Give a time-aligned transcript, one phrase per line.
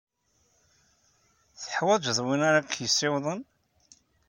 [1.61, 3.41] Teḥwajed win ara k-yessiwḍen?